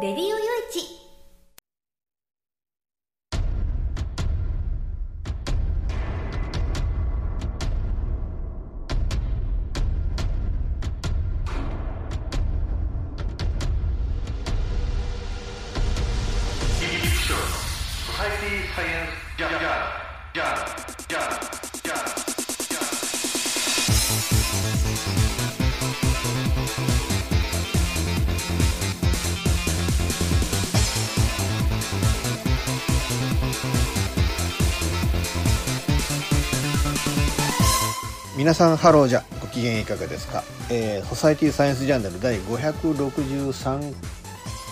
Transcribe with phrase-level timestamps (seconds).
[0.00, 0.49] レディオ
[38.50, 39.22] 皆さんハローじゃ。
[39.40, 43.94] ご機嫌いかがですか、えー、ソサイティサイエンスジャーナル第563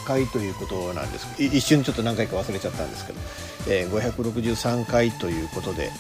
[0.04, 1.40] 回ということなんです。
[1.40, 3.20] い一瞬ちょっと何回か忘れちゃったんですけど、
[3.68, 5.92] えー、563回ということで。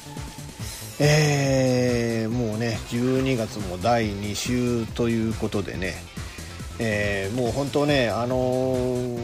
[0.98, 5.94] えー、もうね12月も第2週ということでね、
[6.80, 9.18] えー、もう本当ねあのー、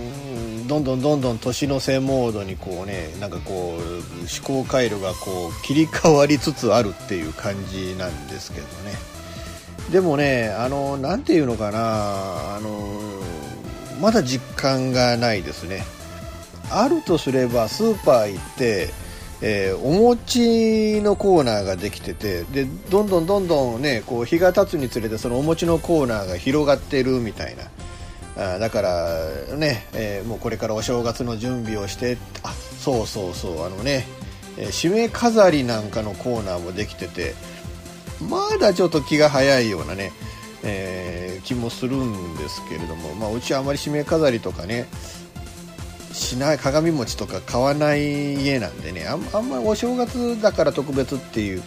[0.66, 8.92] どんどんどんどん年の瀬モードにこうねなんかこう思考回路がこう切り替わりつつあるっていう感じなんですけどね。
[9.92, 12.88] でもねあのなんていうのかなあの
[14.00, 15.84] まだ実感がないですね。
[16.70, 18.88] あるとすればスーパー行って
[19.46, 27.64] えー、お餅のコーナーができててでどんどんどんどんねこう日が経つにつれてそのお餅のコーナーが広がってるみたいな。
[28.36, 34.06] あだからね、えー、もうこれからお正月の準備をしてあそうそうそうあのね、
[34.58, 37.34] えー、締め飾りなんかのコーナーもできてて
[38.28, 40.12] まだちょっと気が早いようなね、
[40.64, 44.86] えー、気もするんですけれども、まあ、うちはあまり締め飾りとかね
[46.12, 51.62] しない鏡餅とか買わない家なんでねあんあんまりお正月だから特別っていう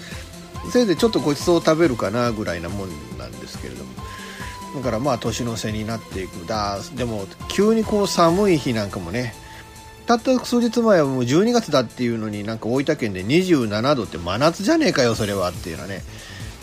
[0.71, 3.91] せいぜいちょっとごちそう食べるかなぐらいなもんなんですけれども。
[4.75, 6.79] だからまあ年の瀬になっていくだ。
[6.95, 9.33] でも急にこう寒い日なんかもね。
[10.05, 16.01] たった数日前はもう12月だっていうのになんか大分県で27度って真夏じゃねえかよそれはっていうのはね。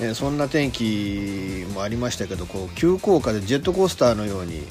[0.00, 4.62] えそんな天気もありましたけどこう急降下でジェットコースターのように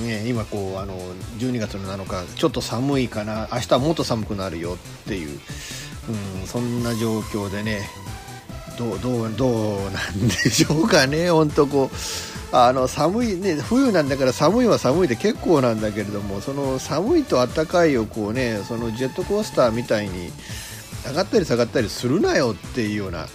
[0.00, 0.96] ね、今こうあの
[1.38, 3.48] 12月の7日ちょっと寒いかな。
[3.52, 5.38] 明日はもっと寒くなるよっていう、
[6.40, 7.82] うん、そんな状況でね。
[8.78, 12.31] どうどうどうなんでしょうかね本当こう。
[12.52, 20.30] あの寒いね冬なんだから寒いは寒いで結構なんだけれどもその寒いと暖かいをこうねそのジェットコースターみたいに
[21.06, 23.26] 上がったり下がったりするなよっていうような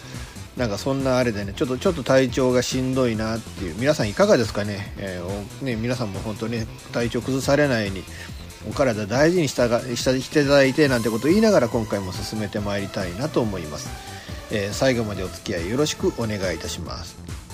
[0.55, 3.75] なんかそんなあれでねちょっとちょっと体調がしんどいなっていう。
[3.77, 8.03] 皆さんいかがですかね,、えー、ね皆さんも本当に、体調崩されないように
[8.69, 13.89] お体大事にしたがしていただいてなんてことを言いながら今回も進めてまいりたいなと思います、
[14.51, 17.46] えー、最後までお付き合いよろしくお願いいたします。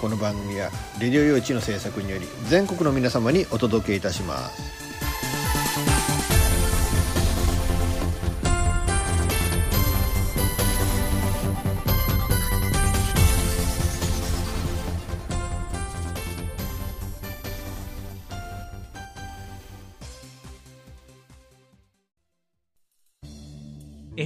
[0.00, 4.79] この番組は「レディオ用地の制作により全国の皆様にお届けいたします。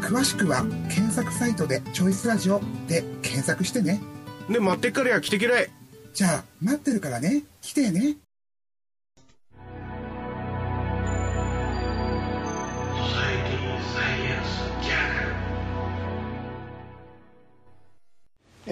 [0.00, 4.00] 詳しくは検索サイトで「チョイスラジオ」で検索してね。
[4.48, 5.70] ね待ってっからや来てけらい。
[6.14, 7.44] じゃあ待ってるからね。
[7.60, 8.16] 来てね。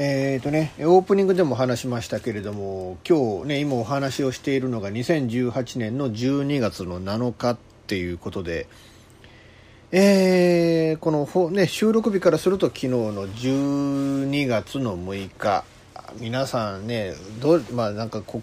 [0.01, 7.59] えーとね、オープニングでも話しましたけれども今日ね今お話をしているのが2018年の12月の7日っ
[7.89, 8.69] ていうことで、
[9.91, 15.65] えーこの、ね、収録日からすると昨日の12月の6日。
[16.21, 18.43] 皆さんねどまあなんかこ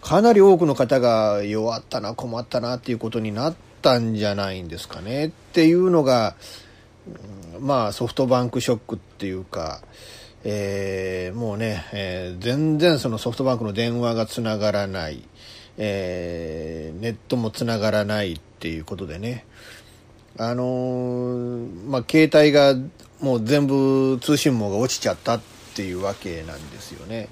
[0.00, 5.26] かなり多くの方が弱ったな困ったなっていうことになったんじゃないんですかね。
[5.26, 6.34] っていうのが、
[7.60, 9.80] まあソフトバンクショックっていうか、
[10.44, 15.22] えーもうね、えー全然そのソフトバンクの電話がつながらない、
[15.76, 19.44] えーネットもつながらないっていうことでね。
[20.38, 22.74] あのーまあ携帯が
[23.20, 25.40] もう全部通信網が落ちちゃったっ
[25.74, 27.28] ていうわけなんですよね。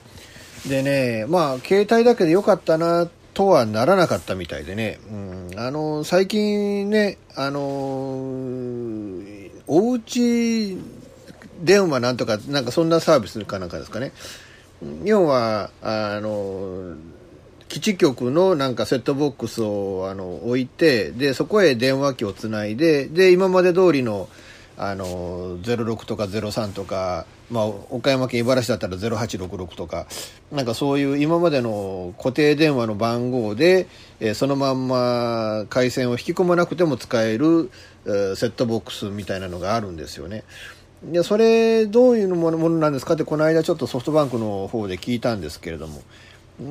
[0.69, 7.61] でねまあ携帯だけでよかったなとはならなかったみたいでね、うん、あの最近ねあの
[9.69, 10.77] おうち
[11.61, 14.13] 電話なんとかなんかそんなサービスかなんかですかね。
[15.05, 16.97] 要はあの
[17.69, 24.29] 基地局のなんかセットボックスをあの置いてでそこへ電話機をつないでで今まで通りの
[24.79, 30.07] あの06とか03とか、まあ、岡山県茨城だったら0866とか
[30.53, 33.89] なんかそういう今までの固定電話の番号で、
[34.21, 37.71] えーそのまんま回線を引き込まなくても使える、
[38.05, 40.45] えーセットボックスみたいなのがあるんですよね。
[41.03, 46.03] でそれどういうものものなんですかってこの間ちょっとソフトバンクの方で聞いたんですけれども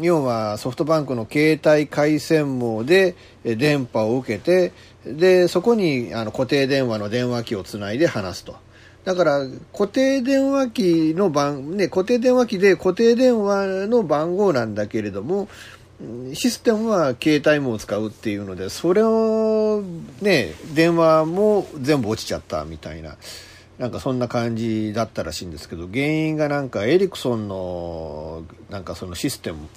[0.01, 4.71] 要はソフトバンクの携帯回線網で電波を受けて
[5.05, 8.55] でそこにあの固定電話の電話機をつないで話すと。
[9.03, 15.47] だから固定電話機の番、ね、固定電話機で固定電話の番号なんだけれども
[16.33, 19.83] システムは携帯網を使うっていうのでそれを
[20.21, 23.15] ね電話も全部落ちちゃったみたいな。
[23.77, 29.67] なんかそんな感じだったらしいんですけど原因がなんかエリクソンのなんかそのシステム、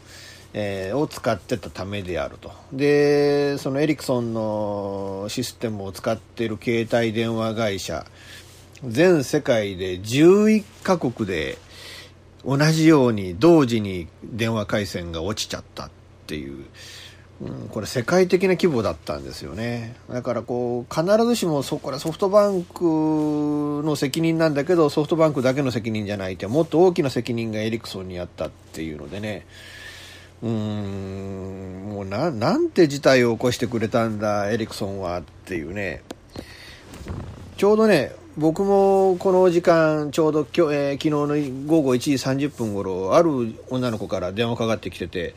[0.55, 2.53] えーを使ってたためであると。
[2.73, 8.07] でそのエリクソンのシステムを使っている携帯電話会社
[8.85, 11.59] 全世界で11カ国で
[12.45, 15.91] 同じように同時に電話回線が落ちちゃったっ
[16.27, 16.65] ていう、
[17.41, 19.95] うん、これ世界的な規模だったんですよね。
[20.11, 22.83] だからこう必ずしもそこれソフトバンク
[23.85, 29.47] の責任なんだけどソフトバンクだけの責任じゃないってもっと大きな責任がエリクソンにあったっていうのでね。
[30.43, 36.03] うーんもうななんて事態を起こしてくれたんだエリクソンはっていうね。
[37.57, 42.13] ちょうどね僕もこの時間ちょうど今日、えー昨日の午後1時
[42.47, 45.35] 30分頃ある女の子から電話かかってきてて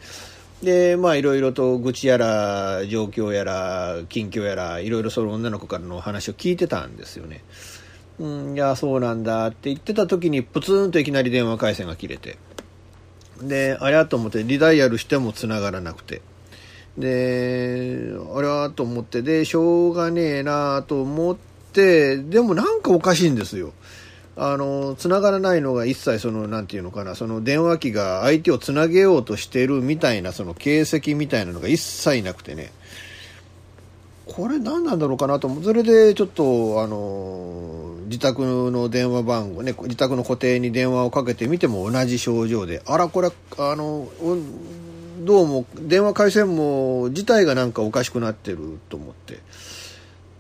[0.62, 7.44] でまあいろいろと愚痴やら状況やら近況やらいろいろその女の子からの話を聞いてたんですよね。
[8.20, 12.38] うんいやそうなんだって言ってた時にプツンといきなり電話回線が切れて。
[13.42, 16.22] であれやと思ってリダイヤルしても繋がらなくて。
[16.98, 21.36] であれはと思ってでしょうがねえなと思っ
[21.74, 23.74] てでもなんかおかしいんですよ。
[24.38, 32.72] あの繋がらないのが一切そのなんていうのかなその電話機が相手をつなげようとしてるみたいなその形跡みたいなのが一切なくてね。
[34.26, 35.64] これ何なんだろうかなと思う。
[35.64, 42.82] それでちょっとあの自宅の電話番号ね自宅の固定に電話をかけてみても同じ症状で。
[42.86, 44.08] あらこれあの
[45.20, 49.40] どうも電話回線網自体がなんかおかしくなってると思って。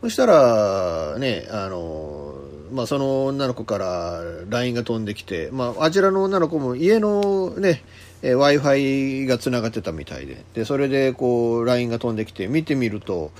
[0.01, 2.30] そしたらねあの
[2.71, 7.83] まあその女の子から LINE が飛んできて、まあ、あちらの女の子も家のね
[8.21, 13.31] w i f i がつながってたみたいででそれでこう LINE が飛んできて見てみると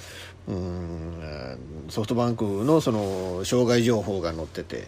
[0.47, 1.57] うん
[1.89, 4.87] ソフトバンクのその障害情報が載ってて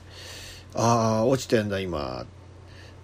[0.75, 2.25] ああ落ちてんだ今。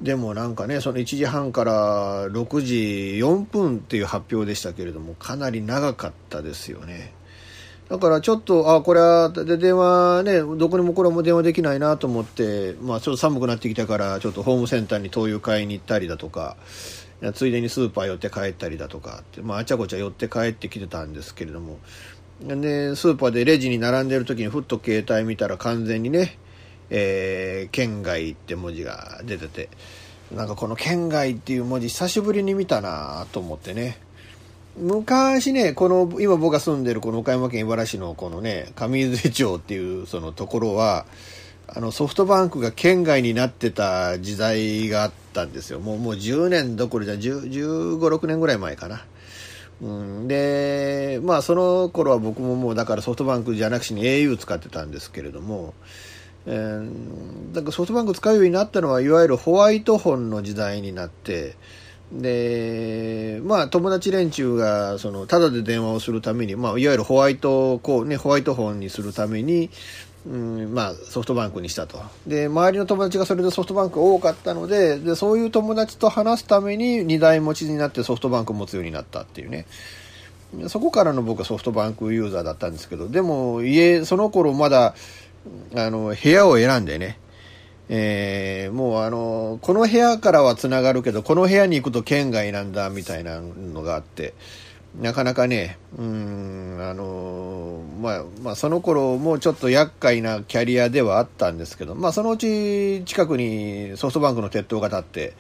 [0.02, 2.76] でもなんかねその1時半から6時
[3.22, 7.12] 4分っていう発表でしたけれどもかなり長かったですよね。
[7.90, 16.56] だからちょっとあこれはで電話ねどこにもこれも電話できないなと思って、まあ、ちょっと寒くなってきたからちょっとホームセンターに灯油買いに行ったりだとか
[17.34, 21.78] ついでにスーパー寄って帰ったりだとかって、まあ、あちゃこちゃ寄って帰ってきてたんですけれども。
[22.42, 26.38] でスーパーでレジに並んでる時にふっと携帯見たら完全にね、
[26.90, 29.70] えー県外って文字が出てて
[30.34, 33.98] なんかこの県外っていう文字久しぶりに見たなと思ってね。
[34.80, 41.06] 昔ねこの今僕が住んでるこの岡山県茨城市のこのね上水町っていうそのところは
[41.68, 45.80] あのソフトバンクが県外になってた時代があったんですよ。
[45.80, 49.06] もうもう10年どころじゃ1 5 6年ぐらい前かな。
[49.82, 55.74] うん、でまあその頃は僕ももうだからソフトバンクじゃなくしに au 使ってたんですけれども、
[56.48, 61.56] えー、だからソフトバンク使うようになったのはいわゆるホワイトフォンの時代になって
[62.12, 69.70] でまあ友達連中がそのただで電話をするために、まあ、いわゆるホワイトこう、ね、ホワイトフォンにするために、
[70.26, 72.02] うんまあ、ソフトバンクにしたと。
[72.26, 79.66] で周りの友達がそれでソフトバンク多かったのででそういう友達と話すために2台持ちになってソフトバンクを持つようになったっていうね。
[80.68, 84.96] そこからの僕はソフトバンクユーザーだったんですけどでも家その頃まだ
[85.76, 87.20] あの部屋を選んでね
[87.90, 94.36] えー、もうあのこの部屋からはつながるけどこの部屋に行くと県外なんだみたいなのがあって
[94.98, 105.34] なかなかね、うん、あの、まあ、まあ、その頃もうちょっと厄介なキャリアではあったんですけど、まあ、そのうち近くにソフトバンクの鉄塔が立って、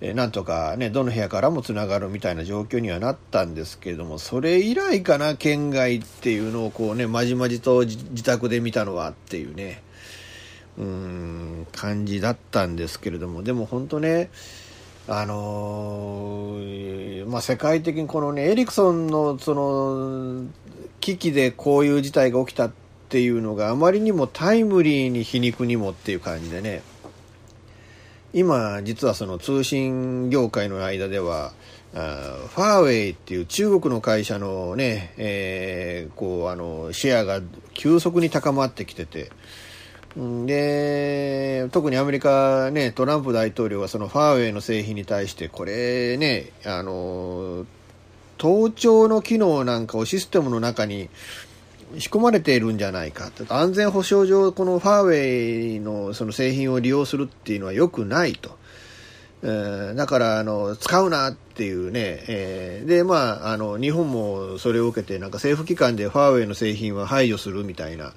[0.00, 9.82] えなんとかね、どの部屋からもつながるみたいな状況にはなったんですけども、それ以来かな、県外っていうのをこうね、まじまじと自宅で見たのはっていうね、
[10.78, 14.30] うん、感じだったんですけれども、でも本当ね、
[15.08, 20.46] あのー、まあ、世界的にこのね、エリクソンのその、
[21.00, 22.72] 危機でこういう事態が起きたっ
[23.08, 26.82] ていうのがあまりにもタイムリーに皮肉にもっていう感じでね、
[28.34, 31.52] 今実はその通信業界の間では、
[31.94, 37.40] あファーウェイっていう中国の会社のね、えー、こうあのシェアが
[37.72, 39.30] 急速に高まってきてて、
[40.46, 47.66] で特にアメリカ、ね、トランプ大統領はそのファーウェイの製品に対してこれねあの
[48.36, 51.08] 盗聴の機能なんかをシステムの中に
[51.98, 53.30] 仕込まれているんじゃないか。
[53.48, 58.58] 安全保障上このファーウェイのその製品を利用するっていうのは良くないと、
[59.42, 68.12] だからあの使うなっていうね、えー、でまああの日本もそれを受けてなんか政府機関でファーウェイの製品は排除するみたいな。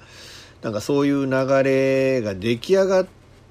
[0.62, 3.06] なんかそういう流れが出来上がっ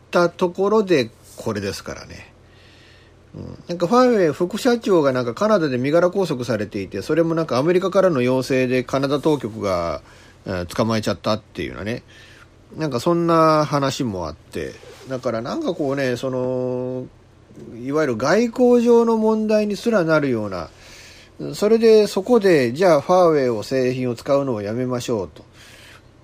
[0.09, 2.31] たところでこれですからね。
[3.35, 10.01] うん、なんかファーウェイ副社長がなんかカナダで身柄拘束されていて、それもなんかアメリカからの要請でカナダ当局が、
[10.45, 12.03] え捕まえちゃったっていうようなね。
[12.75, 14.73] なんかそんな話もあって、
[15.07, 17.05] だからなんかこうね、その、
[17.81, 20.69] いわゆる外交上の問題にすらなるような、
[21.53, 25.43] それでそこで、じゃあファーウェイを製品を使うのをやめましょうと。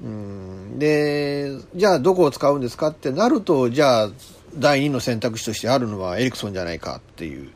[0.01, 0.79] うん。
[0.79, 4.09] でじゃあどこを使うんですかってなるとじゃあ
[4.55, 7.49] 第2の選択肢としてあるのはエリクソンじゃないかっていう、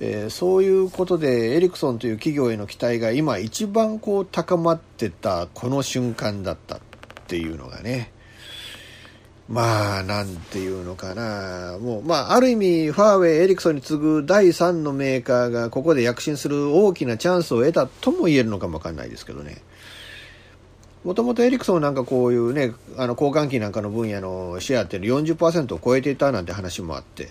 [0.00, 6.80] えー、そういうことでエリクソンという企業への期待が今一番こう高まってたこの瞬間だったっ
[7.26, 8.12] ていうのがね。
[9.50, 11.76] まあなんていうのかな。
[11.80, 19.60] もうまあある意味ファーウェイエリクソンに次ぐ第3のメーカーがここで躍進する大きなチャンスを得たとも言えるのかもわかんないですけどね。
[21.04, 27.30] もともとエリクソンなんかこういうね、あの交換機なんかの分野のシェアっていうの40%を超えていたなんて話もあって、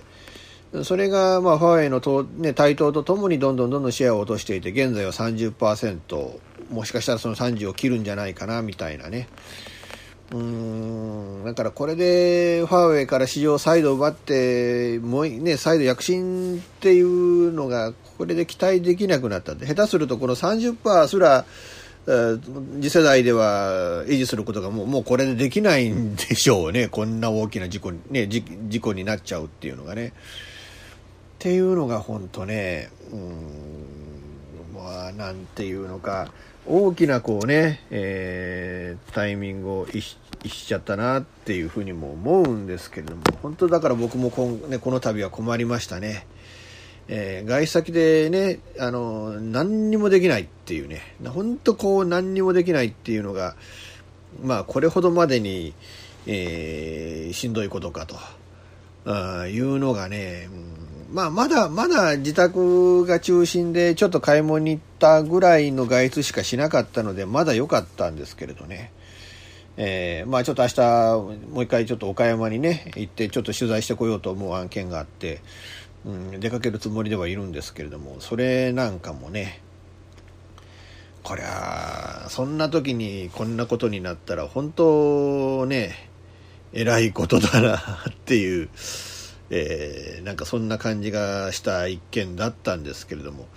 [0.84, 6.40] それがまあファーウェイのと、ね、台頭とともにどんどんどんどんシェアを落としていて、現在は30%、
[6.72, 9.28] もしかしたらその30を切るんじゃないかなみたいなね。
[10.32, 10.38] うー
[11.42, 21.46] ん、だからこれでファーウェイから市場を再度奪って、もうね、再度躍進っていうのが、これで期待できなくなったんで、下手するとこの30%すら、
[22.82, 30.08] 次世代では維持することがもうもうこれでできないんでしょうね、 こんな大きな事故に,、ね、事故になっちゃうっていうのがね。
[30.08, 30.12] っ
[31.42, 36.34] ていうのが本当ね、うん、まあ、なんていうのか、
[36.66, 46.26] 大きなこうね、えー、タイミングを逸しちゃったなっていうふうにも思うんですけれども、本当だから僕もこ,、ね、この度は困りましたね。
[47.12, 53.56] えー、外先でね、あの、何にもできないっていうね、本当こう何にもできないっていうのが、
[54.44, 55.74] まあこれほどまでに、
[56.28, 58.16] えー、しんどいことかと、
[59.06, 60.50] あいうのがね、
[61.10, 68.92] うん、まあまだまだ自宅が中心でちょっと買い物に行ったぐらいの外出しかしなかったので、まだ良かったんですけれどね。
[69.78, 70.82] えー、まあちょっと明日
[71.54, 75.40] もう一回ちょっと岡山にね行ってちょっと取材してこようと思う案件があって、
[76.06, 79.62] うん、出かけるつもりではいるんですけれどもそれなんかもね
[81.24, 86.10] こりゃそんな時にこんなことになったら本当ね
[86.72, 87.78] えらいことだな
[88.10, 88.70] っていう、
[89.50, 93.48] えー、なんかそんな感じがした一件だったんですけれども。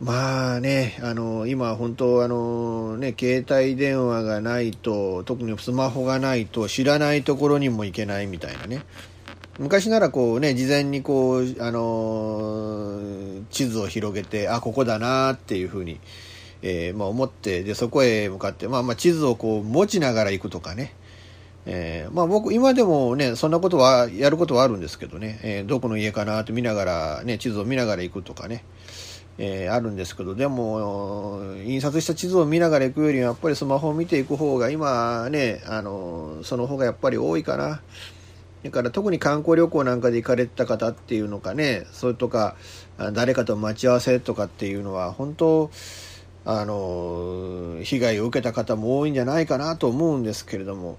[0.00, 8.82] まあねあの今本当あのね携帯電話がないと特にスマホがないと知らないところにも行けないみたいなね。
[9.58, 16.00] 昔ならこうね事前にこう、あのー地図を広げてあここだなっていうふうに、
[16.62, 20.92] えーまあ、思ってでそこへ向かって、まあ、まあ地図をこう持ちながら行くとかね、
[21.66, 28.64] えーまあ、僕今でもねそんなことはやることはあるんですけどね、えーどこの家かなって見ながら、ね、地図を見ながら行くとかね、
[29.38, 37.82] えーあるんですけどでも印刷した地図を見ながら行くよりはやっぱりスマホを見ていく方が今ねあのその方がやっぱり多いかな。
[38.64, 42.56] だから特に観光旅行なんかで行かれた方っていうのかねそれとか
[43.12, 45.70] 誰かと待ち合わせとかっていうのは本当
[46.46, 50.98] あの被害を受けた方も多いんじゃないかなと思うんですけれども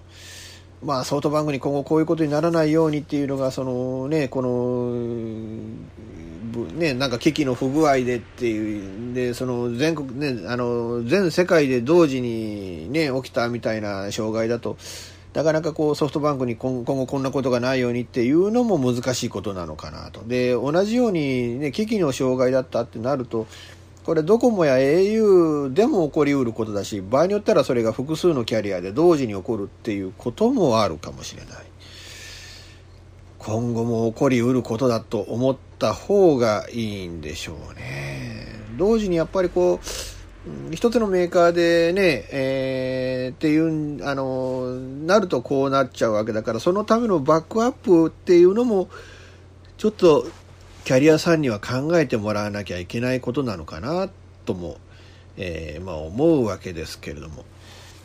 [0.84, 4.92] まあソフトバンクに今後こういうことにならないようにっていうのがそのねこの
[6.78, 14.78] ねなんか危機の不具合でっていうでその全国ねあの全世界で同時にね起きたみたいな障害だと
[15.36, 20.24] なかなかこうソフトバンクに今後こんなことがないようにっていうのも難しいことなのかなと。
[20.26, 23.46] で、同じようにね、機器の障害だったってなると、
[24.06, 31.66] これドコモや au でも起こりうることだし、場合によったらそれが複数のキャリアで同時に起こるっていうこともあるかもしれない。
[33.38, 38.48] 今後も起こりうることだと思った方がいいんでしょうね。
[38.78, 40.15] 同時にやっぱりこう、
[40.72, 48.90] 一つのメーカーでね、えーっていう、あの、なるとこうなっちゃうわけだから、そのためのバックアップっていうのも、
[49.78, 50.28] ちょっと
[50.84, 54.08] キャリアさんには考えてもらわなきゃいけないことなのかな
[54.46, 54.78] とも、
[55.38, 57.44] えーまあ思うわけですけれども、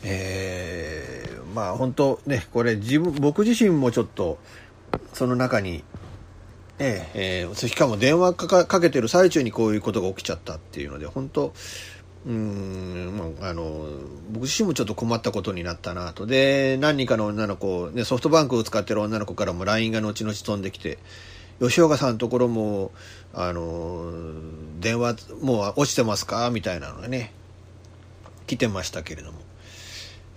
[0.03, 4.39] えーまあ本当ね、これ自分、僕自身もちょっと、
[5.13, 5.83] その中に、
[6.79, 11.53] えええーしかも電話かけてる最中にこういうことが起きちゃったっていうので、本当
[12.23, 13.87] うん、まあ、あの、
[14.31, 16.27] 僕自身もちょっと困ったことになったなと。
[16.27, 20.99] で、何人かの女の子、ね、ソフトバンクを使ってる女の子からも LINE が後々飛んできて、
[21.59, 22.91] 吉岡さんのところも、
[23.33, 24.11] あの、
[24.79, 26.49] 電話、もう落ちてますか？
[26.51, 27.33] みたいなのがね、
[28.47, 29.39] 来てましたけれども。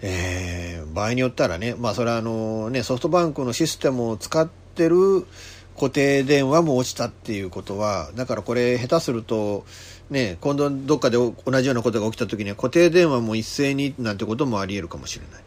[0.00, 5.26] えー場合によったらね、まあそれはあのね、ソフトバンクのシステムを使ってる
[5.75, 9.64] 固定電話も落ちたっていうことは、だからこれ下手すると、
[10.10, 15.43] ね、今度どっかで同じようなことが起きた時には固定電話も一斉になんてこともあり得るかもしれない。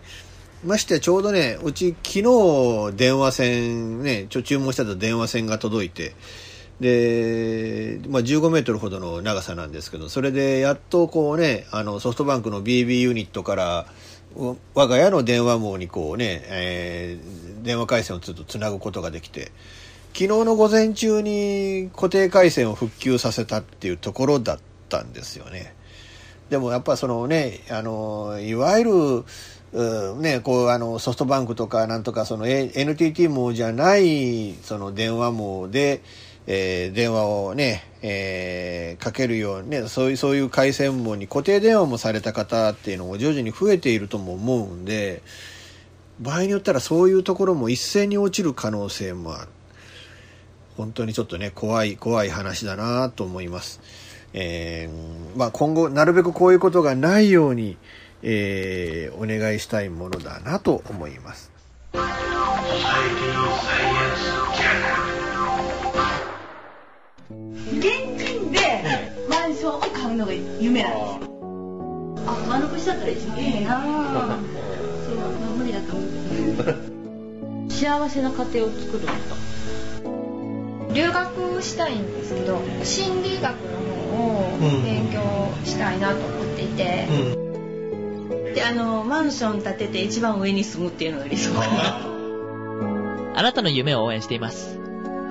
[0.66, 2.20] ましてちょうどね、うち昨
[2.92, 6.16] 日電話線、ね、ちょ注文してた電話線が届いて、
[6.80, 13.86] で、まあ、15メートルほどの長さなんですけど、それでやっとこうね、あのソフトバンクの BB ユニットから、
[14.36, 19.52] 我が家の電話網にこうね、えー電話回線をちょっとつなぐことができて、
[20.18, 25.76] 昨日の午前中に固定回線を復旧させたっていうところだったんですよね。
[26.50, 28.92] でもやっぱそのね、あの、いわゆる、
[29.74, 36.02] うね、こう、あの、ソフトバンクとかなんとか、その、NTT 網じゃない、その電話網で、
[36.48, 45.22] えー電話をね、えーかけるようにね、そういう、そういう回線網に固定電話もされた方っていうのも徐々に増えているとも思うんで、
[46.20, 49.50] 場合によったらそういうところも一斉に落ちる可能性もある。
[50.78, 53.82] 本当にちょっとね、怖い、怖い話だなと思います。
[54.34, 57.78] えーまあ今後、なるべくこういうことがないように、
[58.22, 61.52] えーお願いしたいものだなと思います。
[67.72, 67.82] 現
[68.24, 68.60] 金で
[69.28, 71.32] マンションを買うのが夢なんですよ。
[72.28, 73.82] あ、丸腰だったら一番いいな。
[73.82, 77.70] そう、まあ無理だと思う。
[77.72, 79.57] 幸せな家庭を作るのと。
[80.98, 83.78] 留学したいんですけど心理学の
[84.18, 85.22] 方を勉強
[85.64, 87.08] したいなと思っていて、
[88.56, 92.08] で、あの、マンション建てて一番上に住むっていうのが理想かな。
[93.40, 94.80] あなたの夢を応援しています。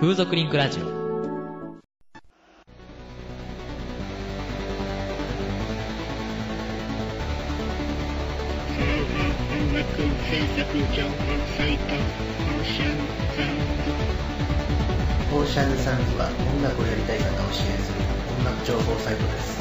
[0.01, 0.85] 風俗リンクラジオ。
[0.85, 0.96] オ
[18.67, 19.61] 情報サイトです。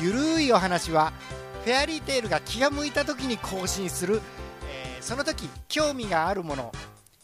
[0.00, 1.12] ゆるいお話は
[1.64, 4.20] フェアリーテールが気が向いた時に更新する、
[4.70, 6.72] えーその時興味があるもの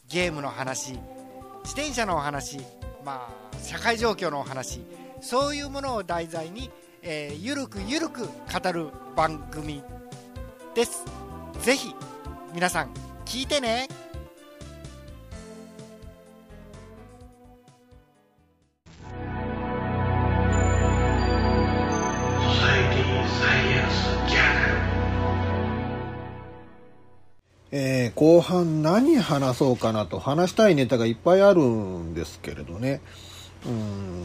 [0.08, 0.98] ゲームの話
[1.62, 2.58] 自転車のお話
[3.04, 4.80] まあ社会状況のお話
[5.20, 6.70] そういうものを題材に、
[7.02, 9.82] えーゆるくゆるく語る番組
[10.74, 11.04] です。
[11.60, 11.94] ぜひ
[12.54, 12.90] 皆さん
[13.24, 13.88] 聞いてね。
[27.72, 33.00] えー、後半何話そうかなと話したいネタがいっぱいあるんですけれどね。
[33.64, 34.24] うん。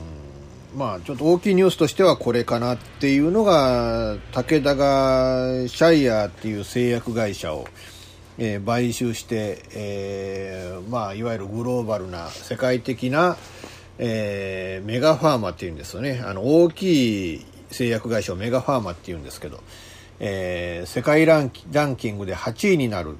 [0.75, 7.67] まあちょっと大きいニュースとしてはこれかなっていうのが武田がシャイヤーっていう製薬会社を、
[8.37, 13.37] えー、買収して、えー、まあいわゆるグローバルな世界的な、
[13.99, 16.21] えー、メガファーマっていうんですよね。
[16.25, 19.61] あの大きい製薬会社をメガファーマっていうんですけど、
[20.19, 23.17] えー、世界ランキンキングで8位になる。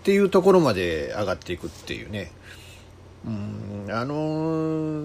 [0.00, 2.32] っていうところまで上がっていくっていうね。
[3.26, 4.14] うんあの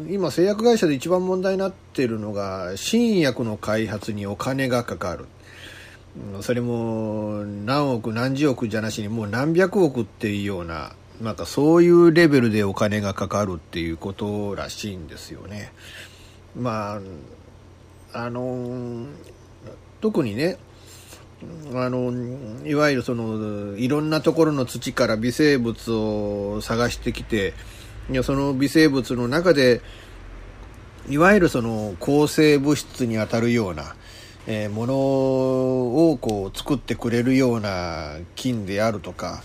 [0.05, 5.25] ー、今製薬会社で一番問題になっているのが新薬の開発にお金がかかる、
[6.35, 15.73] うん、それも何億何十億じゃなしにもう何百億っていうようななんかそういうレベルでお金がかかるっていうことらしいんですよね
[16.55, 16.99] ま
[18.13, 19.07] ああのー、
[20.01, 20.57] 特にね
[21.75, 22.11] あの
[22.65, 27.53] いわゆるそのいろんなところの土から微生物を探してきて
[28.09, 29.81] いやその微生物の中で
[31.09, 33.95] いわゆるその抗生物質にあたるような、
[34.47, 39.43] えー、ものをこう作ってくれるような菌であるとか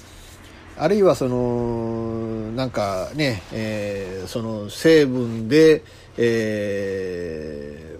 [0.76, 5.82] あるいはそのなんかね、えー、その成分で、
[6.16, 7.97] えー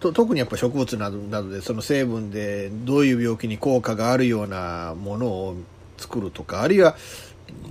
[0.00, 5.56] と特にやっぱ植物などなどでその成分でどういう病気に効果があるようなものを
[5.96, 6.96] 作るとかあるいは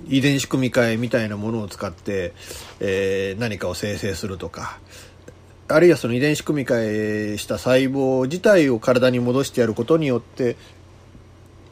[0.10, 2.34] 遺伝子組み換えみたいなものを使って、
[2.80, 4.80] えー、何かを生成するとか
[5.70, 10.56] あるいはその遺伝子組み換えした細胞自体を体に戻してやることによって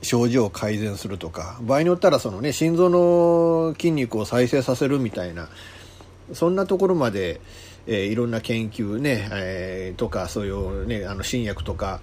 [0.01, 5.49] 症状を改善するとか場合によったらその、ね、心臓の筋肉を再生させるみたいな
[6.33, 7.39] そんなところまで、
[7.87, 12.01] えー、いろんな研究ね、えー、とかそういうねあの新薬とか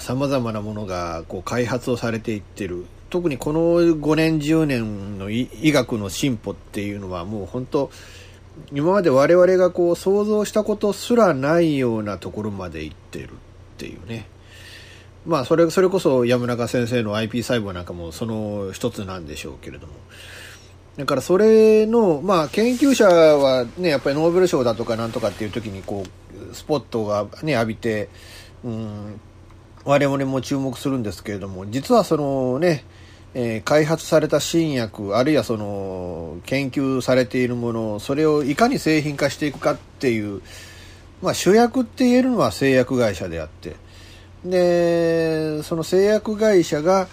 [0.00, 2.86] さまざまなものがこう開発をされていってる。
[3.10, 7.90] 特にこの5年10年の医学の進歩っていうのはもう本当
[8.72, 13.32] 今まで我々がこう想像したことすらないようなところまで行ってるっ
[13.78, 14.26] ていうね。
[15.26, 19.94] まあそれそれこそ山中先生の iP 細胞なんかもその一つなんでしょうけれども。
[21.00, 28.10] だからそれの、まあ、研究者はね、やっぱりノーベル賞だとかなんとかっていう時に、こう、スポットがね、浴びて、
[28.62, 29.20] うん、
[29.84, 32.84] 我々も注目するんですけれども、実はそのね、
[33.32, 40.42] えー、開発された新薬、あるいはその、研究されているもの、それをいかに製品化していくかっていう、
[41.22, 43.76] まあ、主役って言えるのは製薬会社であって、
[44.44, 47.08] で、その製薬会社が、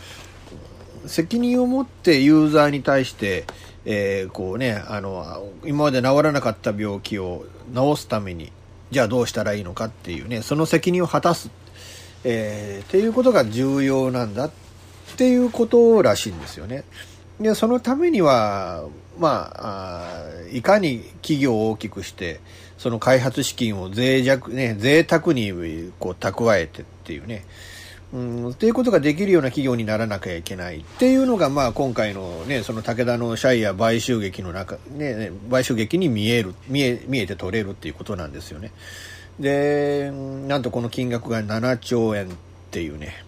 [1.05, 3.45] 責任を持ってユーザーに対して、
[3.89, 8.51] えー、こうね、あの、今まで治らなかった病気を治すために、
[8.91, 11.49] じゃあどうしたらいいのかっていうね、その責任を果たす、
[12.25, 14.51] えー、っていうことが重要なんだっ
[15.15, 16.83] ていうことらしいんですよね。
[17.39, 18.83] で、そのためには、
[19.17, 22.41] まあ、あいかに企業を大きくして、
[22.77, 25.53] その開発資金を脆弱、ね、贅沢に
[25.97, 27.45] こう蓄えてっていうね、
[28.13, 38.71] うん、っていうことができるような企業にならなきゃいけないっていうのが、まあ、今回のね、その武田のシャイや買収劇の中、ね、買収劇に見える、見え、見えて取れるっていうことなんですよね。
[39.39, 40.11] で、
[40.47, 42.29] なんとこの金額が7兆円っ
[42.71, 43.25] ていうね、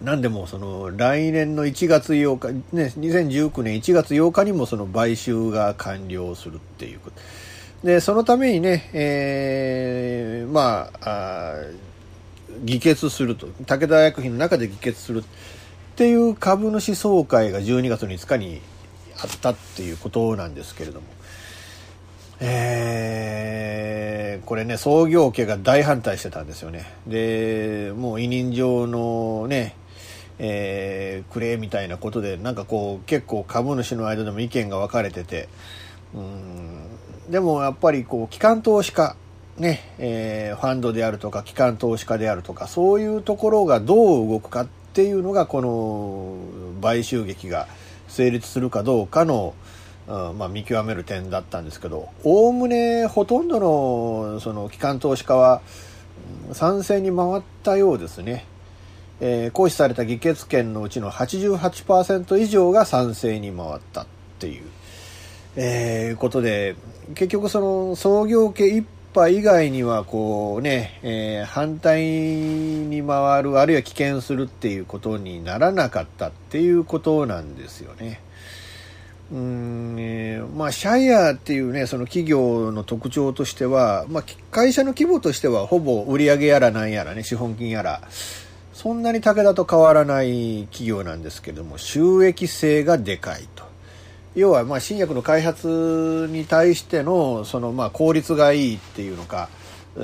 [0.00, 7.20] なんでもその来年の1月8日、ね、2019年1月8日にもその買収が完了するっていうこと。
[7.86, 11.89] で、そのためにね、えー、まあ、あ
[12.62, 15.22] 議決すると武田薬品の中で議決するっ
[15.96, 18.60] ていう株主総会が12月5日に
[19.22, 21.06] あったっていうことなんですけれども、
[22.40, 26.86] えー、これね創業家が大反対してたんですよね。
[27.06, 29.76] でもう委任状のね
[30.42, 35.50] えー、くれみたいなことでなんかこう結構株主の間でも意見が分かれてて
[36.14, 36.90] うん
[37.30, 39.16] でもやっぱりこう機関投資家
[39.60, 47.68] ね、えー、ファンドであるとか機関投資家であるとかそういうところがどう動くかっていうのがこの買収劇が
[48.08, 49.54] 成立するかどうかの、
[50.08, 55.60] うんまあ、見極める点だったんですけどおおむねほとんどのその機関投資家は
[56.52, 58.46] 賛成に回ったようですね。
[59.22, 64.06] えー、行使された議決権のうちの88%以上が賛成に回ったっ
[64.38, 64.62] ていう、
[65.56, 66.74] えー、ことで
[67.14, 78.20] 結局その創業家一波以外にはこうね、えー、反対に回るあるいは棄権するっていうことにならなかったっていうことなんですよね。
[79.32, 88.02] うんえーまあ、シャイアっていうね、その企業の特徴としては、まあ、会社の規模としてはほぼ売上やらなんやらね、資本金やら、
[88.72, 93.69] そんなに武田と変わらない企業なんですけども、収益性がでかいと。
[94.34, 99.48] 要は、まあ、新薬の開発に対しての、その、まあ、効率がいいっていうのか、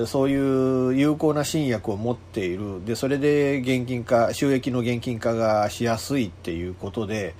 [0.06, 2.84] そういう有効な新薬を持っている。
[2.84, 7.34] で、それで現金化、収益の現金化がしやすいっていうことで、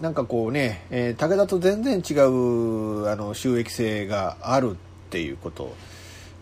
[0.00, 4.74] なんかこうね、えー、武田と全然違うあの収益性があるっ
[5.10, 5.74] ていうこと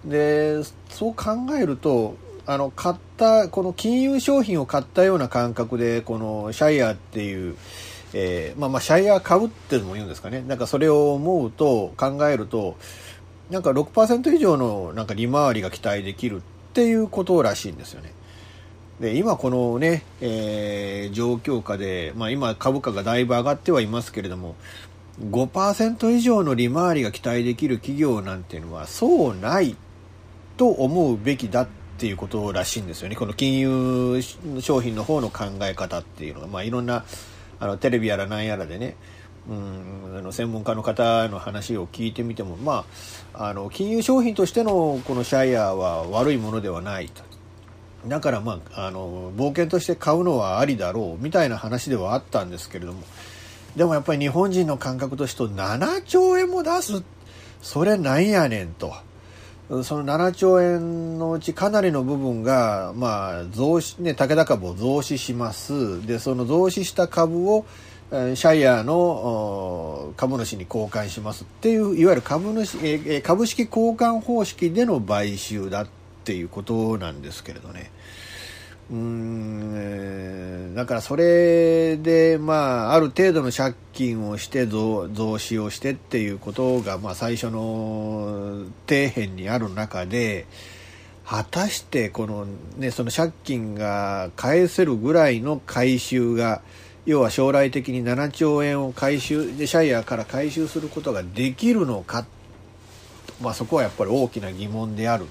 [0.04, 7.56] でそう考えるとあの買ったこの金融商品を買ったような感覚でこのシャイアっていう、
[8.14, 12.76] えー、まあまあシャイア株っていうのも言うんですかねなんかそれを思うと考えると
[13.50, 16.40] なんか6%以上のなんか利回りが期待できるっ
[16.72, 18.12] ていうことらしいんですよね。
[19.00, 24.54] で今このね、えー、状況下で、まあ、今株価がだいぶ上がってはいますけれども
[25.20, 29.76] 5%以上の利回りが期待できる企業なんていうのはそうない
[30.56, 34.22] と思うべきだっていうことらしいんですよねこの金融
[34.60, 37.04] 商品の方の考え方っていうのが、まあ、いろんな
[37.62, 38.96] あのテレビやらなんやらでね
[39.48, 42.84] うんあの専門家の方の話を聞いてみても、ま
[43.34, 47.22] あ、あの金融商品としてのこのシャイアーは悪いものではないと
[48.06, 53.02] だからまあ、あの、冒険として買うのはありだろう、みたいな話ではあったんですけれども、
[53.76, 57.02] でもやっぱり日本人の感覚として7兆円も出す、
[57.62, 58.92] それなんやねんと。
[59.82, 66.06] その7兆円のうちかなりの部分が、まあ、増資、ね、武田株を増資します。
[66.06, 67.64] で、その増資した株を、
[68.10, 75.86] シャイアーの株主に交換しますっていう、いわゆる株主、株式交換方式での買収だっ
[76.24, 77.90] ていうことなんですけれどね。
[78.92, 90.44] うん、だからそれで、まあ、ある程度の借金をして増、増資をしてっていうことが、まあ、最初の底辺にある中で、
[91.24, 96.60] 果たしてこのね、その借金が返せるぐらいの回収が、
[97.06, 102.26] 要は将来的に7兆円を回収、で、シャイアーから回収することができるのか、
[103.40, 105.24] まあそこはやっぱり大きな疑問である。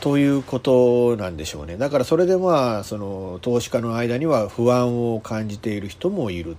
[0.00, 1.76] ということなんでしょうね。
[1.76, 6.56] だからそれでまあ、その投資家の間には不安を感じている人もいる。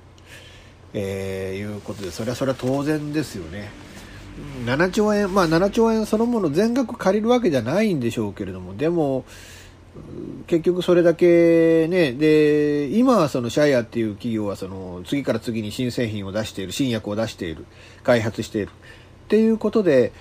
[0.94, 3.72] えー、いうことで、それはそれは当然ですよね。
[4.66, 9.26] 7兆円、まあ7兆円そのもの全額借りるわけじゃないんでしょうけれども、でも、
[10.48, 17.66] 結局それだけね、で、今はそのシャイアっていう企業はその次から次に新製品を出している、新薬を出している、
[18.04, 18.70] 開発している。
[18.70, 20.12] っていうことで、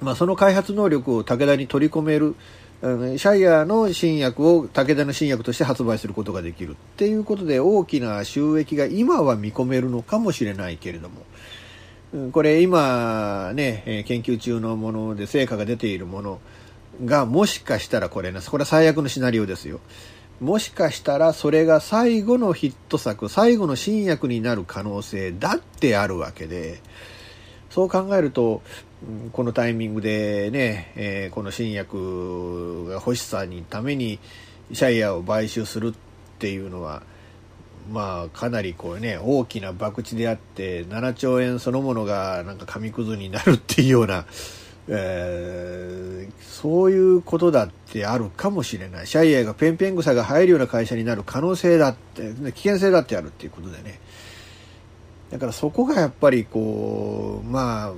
[0.00, 2.34] まあ、その開発能力を武田に取り込める、
[2.82, 16.38] シャイアーの新薬を武田の新薬として発売することができるっていうことで大きな収益が今は見込めるのかもしれないけれども、これ今ね、研究中のもので成果が出ているもの
[17.04, 19.80] がもしかしたらこれね、これは最悪のシナリオですよ。
[20.40, 26.82] もしかしたらそれが最後のヒット作、最後の新薬になる可能性だってあるわけで、
[27.70, 28.62] そう考えると、
[29.32, 34.18] このタイミングでね、えー、この新薬が欲しさにために
[34.72, 37.02] シャイアを買収するっていうのは、
[37.92, 44.24] まあ、かなりこうね、大きな博打であって、7兆円そのものがなんか紙くずになるっていうような、
[44.88, 49.06] えー、そういうことだってあるかもしれない。
[49.06, 54.00] シャイアがペンペン草が入るような会社になる可能性だって、危険性だってあるっていうことでね。
[55.30, 57.92] だからそこがやっぱりこう、まあ、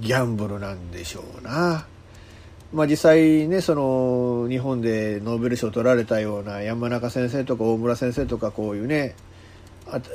[0.00, 1.86] ギャンブルなんでしょうな。
[2.72, 9.14] まあ実際ね、その日本でノーベル賞取られたような山中先生とか大村先生とかこういうね、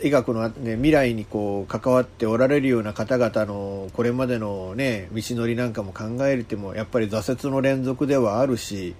[0.04, 8.96] 医学の、ね、未来にこう関わっておられるような方々のこれまでのね、道のりなんかも考えてもやっぱり挫折の連続ではあるし、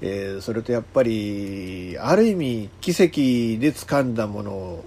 [0.00, 3.00] えー、それとやっぱりある意味奇跡
[3.60, 4.84] で掴んだもの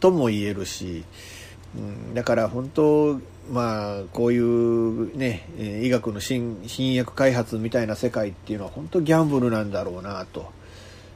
[0.00, 1.04] とも言えるし、
[1.76, 10.52] うん、だから本当まあ、こういうね、医学の新新薬開発みたいな世界っていうのは本当ギャンブルなんだろうなと、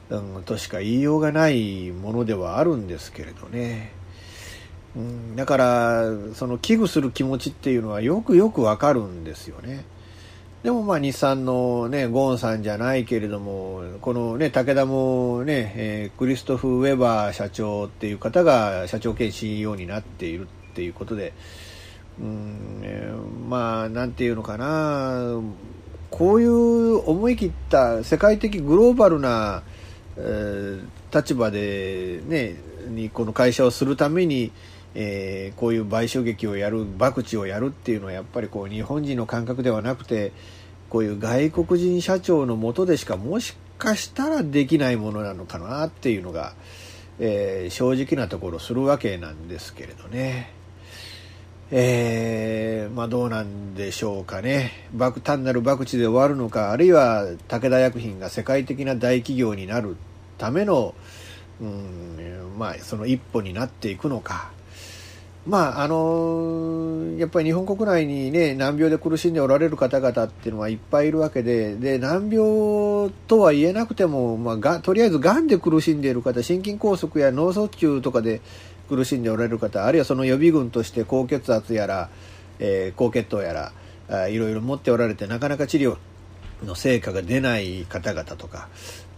[0.09, 3.91] うん、としか言いようがないものではあるんですけれどね。
[4.95, 9.85] うん、だから、その危惧する気持ちっていうのはよくよくわかるんですよね。
[10.63, 21.33] でもまあ日産のね、ゴーンさんじゃないけれども、このね、武田もね、えー、クリストフ・ウェバー社長っていう方が社長兼 CEO になっているっていうことで、
[22.19, 25.39] うん、まあ、なんていうのかな、
[26.09, 29.63] こういう思い切った世界的グローバルな、
[30.17, 30.81] えー、
[31.15, 32.55] 立場でね、
[32.89, 34.51] にこの会社をするために、
[34.95, 40.31] えー、こういう買収劇をやる博打をやるっていうのはやっぱりこう日本人の感覚ではなくて
[40.89, 46.53] こういう外国人社長のもとでしかもしかしたらできないものなのかなっていうのが、
[47.19, 50.56] えー、正直なところするわけなんですけれどね。
[51.69, 54.71] えー、まあどうなんでしょうかね。
[55.23, 59.97] 単なる博打で終わるのか、あるいは武田薬品が世界的な大企業になる
[60.37, 60.95] ための、
[61.59, 64.51] うん、まあその一歩になっていくのか。
[65.47, 78.41] まああのやっぱり日本国内にね難病で苦しんでおられる方々っていうのはいっぱいいるわけでで難病とは言えなくても、まあ、がとりあえずがんで苦しんでいる方心筋梗塞や脳卒中とかで
[78.87, 82.09] 苦しんでおられる方あるいはその予備軍として高血圧やら、
[82.59, 83.71] えー、高血糖やら
[84.09, 85.97] あいろいろ持っておられてなかなか治療
[86.63, 88.69] の成果が出ない方々とか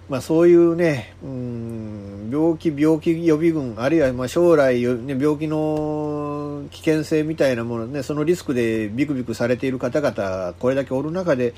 [0.10, 11.53] まあ、そういうね、うん、病気、病気予備軍、あるいはまあ将来、ね、病気の危険性みたいなものね、そのリスクでビクビクされている方々、これだけおる中で、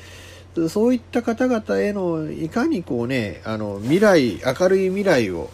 [0.68, 5.50] そういった方々への、いかにこうね、あの、未来、明るい未来を、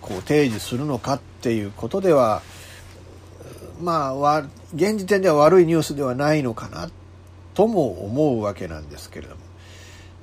[0.00, 2.42] こう提示するのかっていうことでは、
[3.80, 4.38] まあ、
[4.74, 6.90] 現時点では悪いニュースではないのかな、
[7.54, 9.44] とも思うわけなんですけれども。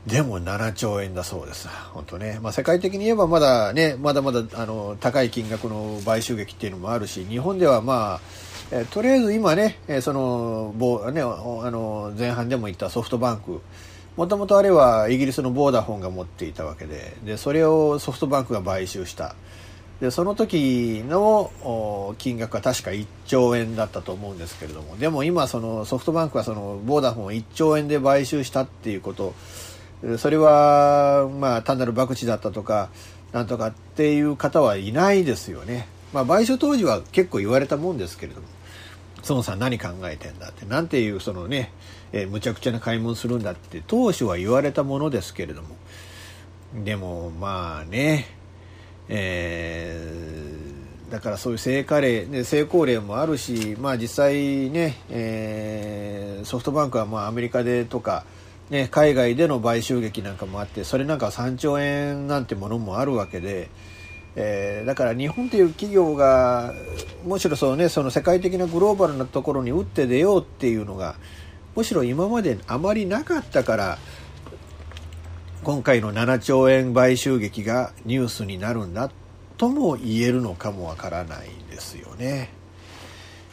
[0.08, 1.68] でも7兆円だそうです。
[1.94, 2.40] 本当ね。
[2.42, 10.74] まあ、世界的に言えばまだね、まだまだあの高い金額の買収劇っていうのもあるし、日本ではまあ、とりあえず今ね、その、
[11.12, 11.26] ね、あ
[11.70, 13.62] の前半でも言ったソフトバンク、
[14.18, 19.36] もともとあれはイギリスのボーダフォンが持っていたわけで、で、それをソフトバンクが買収した。
[20.02, 29.34] で、その時の金額は確か1兆円だったと思うんですけれども、でも今そのソフトバンクはそのボーダフォンを1兆円で買収したっていうこと、
[30.18, 32.90] それは、まあ、単なる博打だったとか、
[33.32, 35.88] なんとかっていう方はいないですよね。
[36.12, 38.48] まあ、買収当時は結構言われたもんですけれども、
[39.30, 41.72] 孫さん何考えてんだって、なんていうそのね、
[42.14, 45.70] えー、むちゃくちゃな買い物するんだって当初は言われたものですけれども、
[46.84, 48.28] でもまあね、
[49.10, 58.26] えー、だからそういう成果例、ね、成功例もあるし、まあ実際ね、えー、ソフトバンクはまあアメリカでとか、
[58.70, 63.70] ね、海外での買収劇なんかもあってそれなんか3兆円なんてものもあるわけで、
[64.38, 66.74] えー、だから日本という企業が
[67.26, 71.16] むしろその,、ね、その世界的なグローバルなところに打って出ようっていうのが
[71.76, 73.98] むしろ今まであまりなかったから
[75.64, 79.12] 今回の7兆円買収劇がニュースになるんだ
[79.58, 82.50] とも言えるのかもわからないんですよね。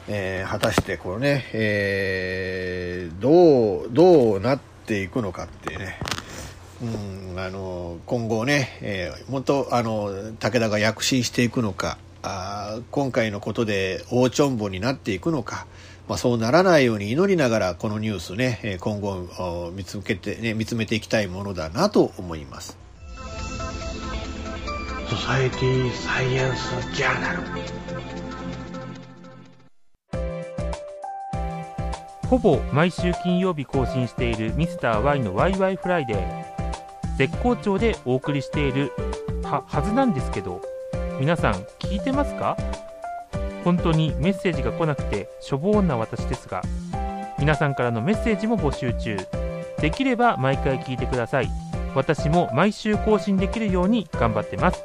[0.08, 5.98] えー、果たしてこのね、えー、どう、どうなっていくのかってね、
[6.82, 15.66] うん、あの今後ね、えー、本当あの武田が躍進していくのかあ今回のことで大ちょんぼになっていくのか、
[16.08, 22.78] まあ、そうならないように祈りながらこのニュースね今後見つけて、ね、見つめていきたいものだなと思います。
[25.08, 27.42] ソサエティサイエンスジャーナル
[32.28, 38.92] ほぼ毎週金曜日更新しているミスター y のワイワイフライデー絶好調でお送りしている
[39.42, 40.60] はずなんですけど
[41.18, 42.56] 皆さん聞いてますか？
[43.64, 46.62] 本当にメッセージが来なくてしょぼーんな私ですが
[47.38, 49.16] 皆さんからのメッセージも募集中。
[49.80, 51.48] できれば毎回聞いてください。
[51.94, 54.82] 私も毎週更新できるように頑張ってます。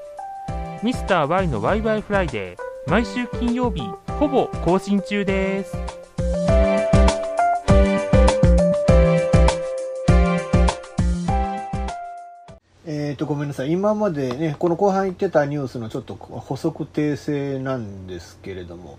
[0.83, 2.91] ミスター y の YY フライデー。
[2.91, 3.81] 毎週金曜日
[4.19, 6.02] ほぼ更新中です。
[13.13, 13.71] っ、と、ごめんなさい。
[13.71, 18.97] 今までね、この後半言ってたニュースのちょっと補足訂正なんですけれども、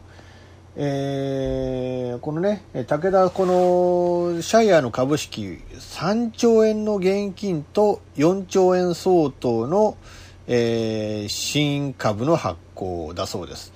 [0.76, 9.96] えー、このね、武田、このシャイアの株式3兆円の現金と4兆円相当の、
[10.48, 13.72] えー、新株の発行だそうです。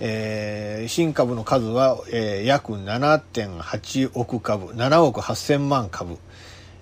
[0.00, 6.18] えー、新株の数は、えー、約7.8億株、7億8000万株。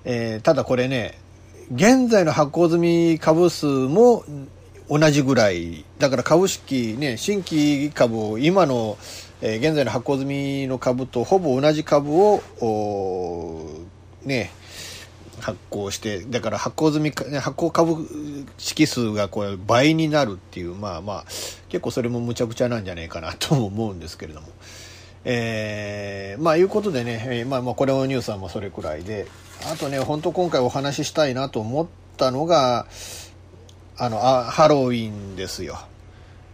[0.05, 1.19] えー、ただこれね、
[1.71, 4.25] 現在の発行済み株数も
[4.89, 5.85] 同じぐらい。
[5.99, 8.97] だから株式ね、新規株を今の、
[9.43, 12.41] えー、現在の発行済みの株とほぼ同じ株を、
[14.25, 14.51] ね、
[15.41, 18.09] 発行して、だから発行済み、発行株
[18.57, 21.25] 式数がこれ倍になるっていう、まあまあ、
[21.69, 24.49] 結構それもむちゃくちゃなんじゃないかなとも思うんですけれども。
[25.25, 29.27] えー、まあいうことでね、えー、まあまあこれのニュースはまあそれくらいで、
[29.67, 31.87] あとね、本当今回お話ししたいなと思っ
[32.17, 32.87] たのが、
[33.97, 35.79] あの、あハロウィンですよ。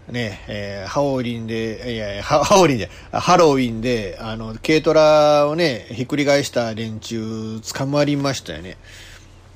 [0.09, 8.77] ね、えー、ハオリンで、いやいや、ハオリンで、ハロウィンで、あの、軽トラをね、ひっくり返した連中、捕まりましたよね。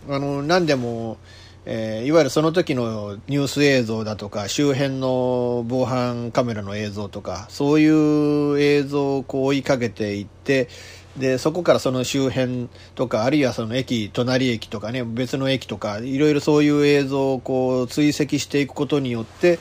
[0.08, 1.18] あの、何でも、
[1.66, 10.68] えー、いわゆるその時のニュース映像だとか、周辺の防犯カメラの映像とか、そういう映像をこう追いかけていって、
[11.16, 19.58] で、そこからその周辺とか、あるいはその駅、隣駅とかね、別の駅とか、いろいろそういう映像をこう追跡していくことによって、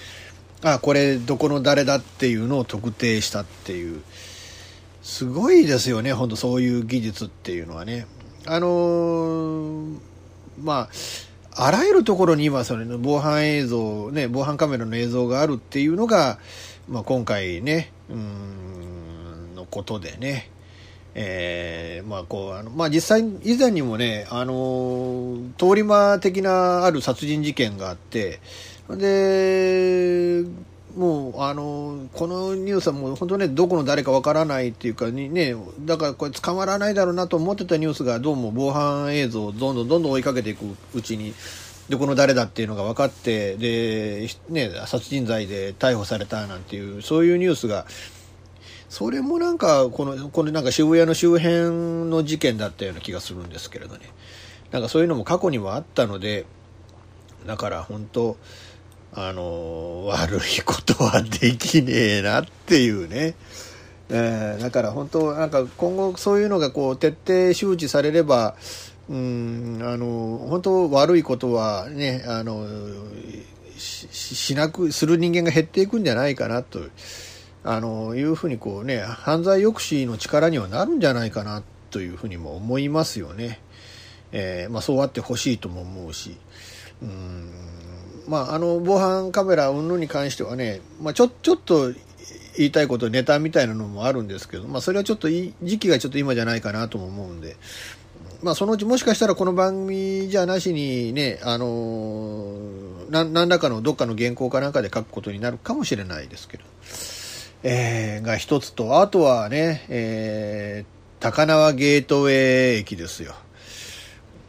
[0.64, 4.02] あ、これどこの誰だっていうのを特定したっていう。
[5.02, 8.08] すごいですよね、本当そういう技術っていうのはね。
[8.46, 9.98] あのー、
[10.62, 10.90] ま
[11.54, 16.40] あ、あらゆるところに今、それの防犯映像、ね、防犯カメラの映像があるっていうのが、
[16.88, 20.50] まあ、今回ね、うん、のことでね、
[21.20, 28.40] えー、まあこう、あの、まあ実際、以前にもね、あの通り魔的なある殺人事件があって、
[28.88, 30.44] で、
[30.96, 41.34] もう、あの、このニュースはもう本当ね、どこの誰かわからないっていうかにね、だからこれ捕まらないだろうなと思ってたニュースがどうも防犯映像をどんどんどんどん追いかけていくうちに、
[41.90, 47.88] どこの誰だっていうのが分かって、で、ね、殺人罪で逮捕されたなんていう、そういうニュースが、
[48.90, 54.02] それもなんか、この、このなんか渋谷の周辺の事件だったような気がするんですけれどね。
[54.72, 56.46] なんかそういうのも過去にもあったので、
[57.46, 58.38] だから本当、
[59.14, 63.36] あの、悪いことはできねえなっていうね。
[64.10, 68.56] えー、だから本当、なんか今後そういうのがこう徹底周知されれば、
[69.10, 72.66] うん、あの、本当悪いことはね、あの、
[73.78, 76.80] ししなく、する人間が減っていくんじゃないかなと。
[77.70, 83.60] あのいうふうにこうね犯罪抑止の力にはなるんじゃないかなというふうにも思いますよね。
[84.32, 86.38] えー、まあ、そうあってほしいとも思うし。
[87.02, 87.52] うん
[88.28, 91.94] まあ、あの防犯カメラ云々に関してはね、まあ、ちょちょっと
[92.58, 97.56] 言いたいことネタみたいなのもあるんですけど、まあ、それはちょっと時期がちょっと今じゃないかなとも思うんで、
[98.42, 102.54] まあ、そのうちもしかしたらこの番組じゃなしにね、あの、
[103.10, 106.64] 何らかのどっかの原稿かなんかで書くことになるかもしれないですけど。
[107.64, 113.34] えー、が一つと、あとはね、えー、高輪ゲートウェイ駅ですよ。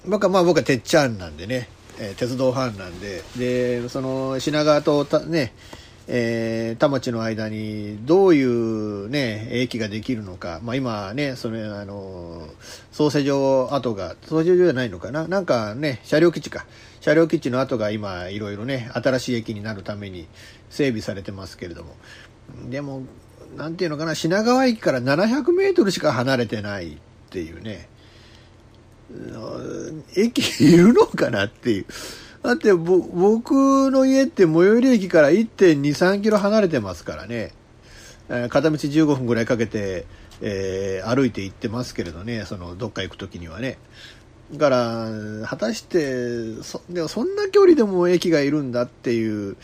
[0.06, 5.52] 僕は、まあ僕はてっちゃんなんでね、えー、鉄道ファンなんで、で、その品川とたね、
[6.06, 10.60] えー、田町の間にどういうね、駅ができるのか。
[10.62, 12.48] まあ今ね、それ、あの、
[12.92, 15.28] 操船場跡が、操船場じゃないのかな？
[15.28, 16.66] なんかね、車両基地か。
[17.00, 20.28] 車両基地の跡が今、いろいろね、新しい駅になるために
[20.70, 21.94] 整備されてますけれども。
[22.70, 23.02] でも、
[23.56, 26.96] なんていうのかな、品川駅から700メートルしか離れてないっ
[27.30, 27.88] ていうね、
[30.16, 31.86] 駅いるのかなっていう。
[32.42, 37.52] だって僕の家って最寄り駅から1.2、3キロ離れてますからね。
[38.28, 40.06] 片道15分ぐらいかけて、
[40.40, 43.78] えー、歩いて行ってますけれどね、そのどっか行く時にはね。
[44.56, 45.08] から、
[45.46, 49.56] 果たしてそ、でもそんな距離でも駅がいるんだっていう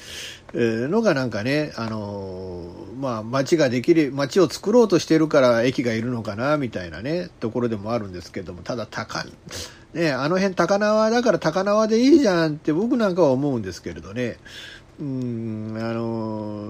[0.52, 2.70] のがなんかね、あの、
[3.00, 9.24] まあ街ができる、街を作ろうとしてるから駅がいるのかな、みたいなね、ところでもあるんですけども、ただ高、
[9.94, 14.36] ね、あの辺高輪だから高輪でいいじゃんって僕なんかは思うんですけれどね、
[15.00, 16.66] うん、あの、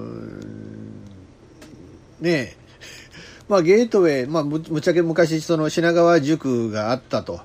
[2.21, 2.57] ね
[3.49, 7.41] まあゲートウェイ、まあむっちゃけ昔その品川塾があったと。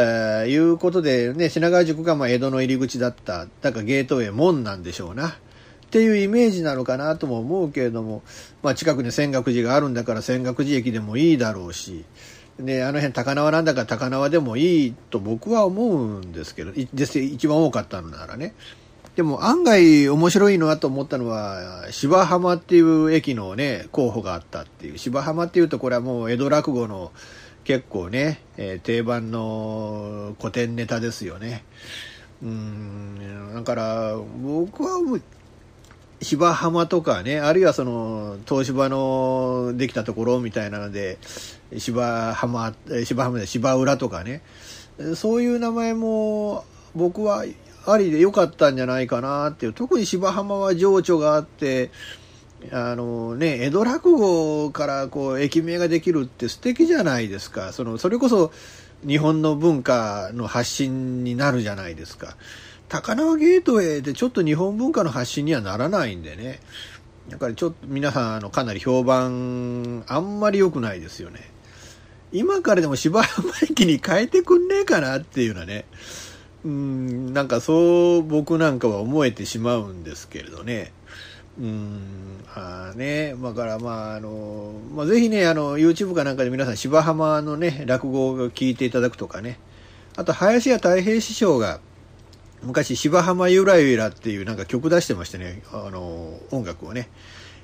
[0.00, 3.48] えー、いうことで、ね、品川宿がまあ江戸の入り口だった。
[3.62, 5.30] だからゲートウェイ門なんでしょうな。
[5.30, 5.32] っ
[5.90, 8.22] ていうイメージなのかなとも思うけれども、
[8.62, 12.04] まあ近くに泉岳寺があるんだから泉岳寺駅でもいいだろうし、
[12.60, 18.54] ね、あの辺高輪なんだから高輪でもいいと僕は思うんですけど、です一番多かったのならね。
[19.16, 24.98] でも案外面白いのはと思ったのは、芝浜っていう駅のね、候補があったっていう。
[24.98, 27.10] 芝浜っていうとこれはもう江戸落語の
[27.68, 31.64] 結構ね、えー、定番の古典ネタですよね。
[32.42, 35.20] うん、だから僕は
[36.22, 41.18] 芝浜とかね、あるいはその東芝のできたところみたいなので、
[41.76, 42.72] 芝浜、
[43.04, 44.40] 芝浜で芝浦とかね、
[45.14, 46.64] そういう名前も
[46.94, 47.44] 僕は
[47.84, 51.90] ありで良かったんじゃないかなっていう、特に芝浜は情緒があって、
[52.72, 57.72] あのね、江戸落語からこう駅名ができるって素敵じゃないですか。
[57.72, 58.52] その、それこそ
[59.06, 62.36] 日本の文化の発信になるじゃないですか。
[62.88, 66.60] 高輪ゲートウェイでちょっと日本文化の発信にはならないんでね。
[67.28, 71.40] だからちょっと皆さん、あの、かなり評判、あんまり良くないですよね。
[72.32, 75.84] 今からでも芝浜駅に変えてくんねえかなっていうのはね。
[76.64, 80.92] うん、なんかそう僕なんかは思えてしまうんですけれどね。
[81.60, 82.44] うん。
[82.54, 83.34] あね。
[83.40, 89.58] だからまああの、まあ、ぜひねあの YouTube かなんかで皆さん芝浜のね落語を聞いていただくとかね。
[90.16, 91.80] あと林家太平師匠が
[92.62, 97.08] 昔芝浜ゆらゆらっていうなんか曲出してましてねあの音楽をね。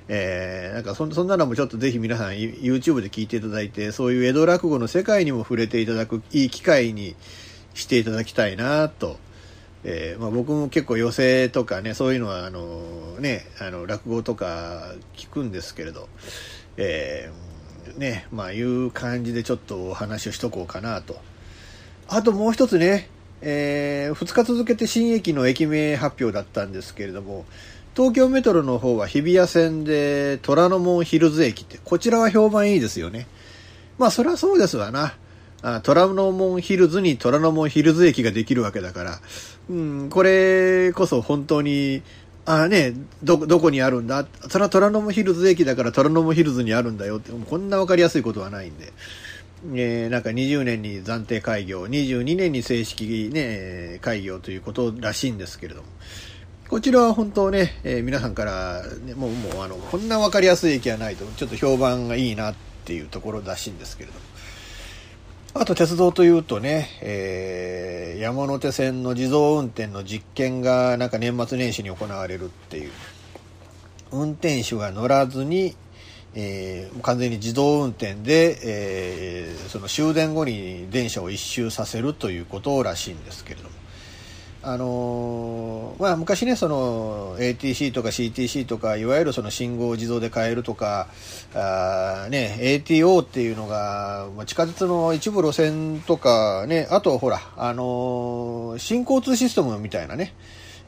[0.07, 7.15] えー、なんかそそんなのもちょっとぜひ皆さん YouTube で聞いていただいてそういう江戸落語の世界にも触れていただくいい機会に
[7.73, 9.17] していただきたいなと、
[9.87, 16.09] えーまあ、僕も結構寄席とかねそういうのはあのねあの落語とか聞くんですけれど、
[16.77, 21.17] えー、ねまあいう感じでちょっとお話をしとこうかなと
[22.07, 23.09] あともう一つね、
[23.41, 27.45] えー、2日続けて新駅の駅名発表だったんですけれども
[27.95, 33.25] 東京メトロの方は日比谷線で虎ノ門ヒルズ駅って、こちらは評判いいですよね。
[33.97, 35.15] まあそれはそうですわな。
[35.61, 39.19] あ虎ノ門ヒルズに虎ノ門ヒルズ駅ができるわけだから、
[39.69, 42.01] うん、これこそ本当に、
[42.45, 42.93] あね、
[43.23, 44.27] ど、どこにあるんだ？
[44.49, 48.93] それは虎ノ門ヒルズ駅だから虎ノ門ヒルズにあるんだよって、こんなわかりやすいことはないんで。
[49.73, 55.87] えー、なんか20年に暫定開業、22年に正式ね、開業ということらしいんですけれども。
[56.69, 62.55] こちらは本当ね、えー、皆さんから、ね、もう、もう、あの、こんな分かりやすい駅はないと、ちょっと評判がいいなっ
[62.85, 64.19] ていうところらしいんですけれども。
[65.57, 72.91] あと鉄道というとね、えー、山手線の自動運転の実験がなんか年末年始に行われるっていう。
[74.11, 75.73] 運転手が乗らずに、
[76.33, 83.85] えー、完全に自動運転で、えー、その終電後に電車を一周させるということらしいんですけれども。
[84.67, 91.07] あのまあ、昔ね、その ATC とか CTC とか、いわゆるその信号を自動で変えるとか、
[91.57, 100.33] あね、ATO っていうのが、地下鉄の一部路線とかね、あとほら、あの新交通システムみたいなね、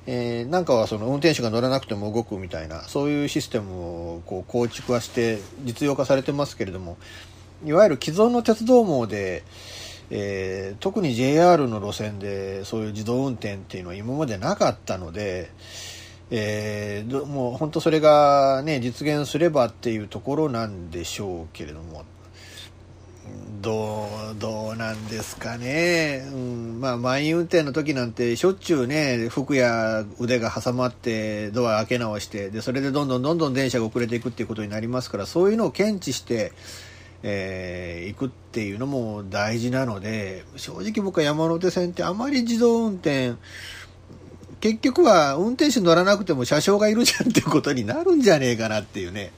[0.07, 6.97] えー、なんかはその運転手が乗らなくても動くみたいな、そういうシステムをこう構築はして実用化されてますけれども、
[7.65, 9.43] いわゆる既存の鉄道網で、
[10.09, 15.49] えー、特に JR の路線でそういう自動運転っていうのは今までなかったので、
[16.29, 22.05] えー、もう本当それがね実現すればっていうところなんでしょうけれども。
[23.61, 36.53] どうどうなんですかね、うん、まあ満員運転の時なんてしょっちゅうね服や腕が挟まってドア開け直してでそれでどんどんどんどん電車が遅れていくっていうことになりますからそういうのを検知して
[37.23, 43.33] えー、行くっていうのも大事なので正直僕は山手線ってあまり自動運転
[44.67, 49.31] 結局は運転手乗らなくても車掌がいるじゃんっていうことになるんじゃねえかなっていうね、